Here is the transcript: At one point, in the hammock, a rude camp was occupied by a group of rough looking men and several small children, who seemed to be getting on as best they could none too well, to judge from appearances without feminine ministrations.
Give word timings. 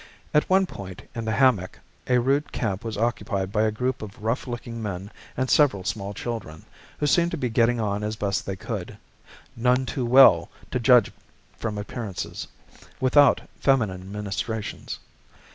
At 0.33 0.49
one 0.49 0.65
point, 0.65 1.03
in 1.13 1.25
the 1.25 1.31
hammock, 1.33 1.77
a 2.07 2.17
rude 2.17 2.51
camp 2.51 2.83
was 2.83 2.97
occupied 2.97 3.51
by 3.51 3.61
a 3.65 3.71
group 3.71 4.01
of 4.01 4.23
rough 4.23 4.47
looking 4.47 4.81
men 4.81 5.11
and 5.37 5.47
several 5.47 5.83
small 5.83 6.11
children, 6.15 6.65
who 6.97 7.05
seemed 7.05 7.29
to 7.29 7.37
be 7.37 7.49
getting 7.49 7.79
on 7.79 8.03
as 8.03 8.15
best 8.15 8.47
they 8.47 8.55
could 8.55 8.97
none 9.55 9.85
too 9.85 10.07
well, 10.07 10.49
to 10.71 10.79
judge 10.79 11.11
from 11.55 11.77
appearances 11.77 12.47
without 12.99 13.41
feminine 13.59 14.11
ministrations. 14.11 14.97